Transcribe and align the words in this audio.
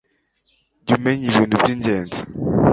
jya 0.85 0.93
umenya 0.99 1.25
ibintu 1.31 1.55
by 1.61 1.69
ingenzi 1.73 2.19